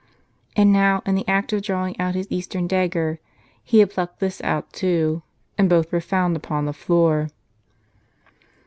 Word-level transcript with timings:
And 0.55 0.73
now, 0.73 1.03
in 1.05 1.13
the 1.13 1.27
act 1.27 1.53
of 1.53 1.61
drawing 1.61 1.99
out 1.99 2.15
his 2.15 2.25
eastern 2.31 2.65
dagger, 2.65 3.19
he 3.63 3.81
had 3.81 3.91
plucked 3.91 4.19
this 4.19 4.41
out 4.41 4.73
too, 4.73 5.21
and 5.59 5.69
both 5.69 5.91
were 5.91 6.01
found 6.01 6.35
upon 6.35 6.65
the 6.65 6.73
floor. 6.73 7.29